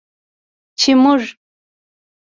[0.79, 1.21] چې موږ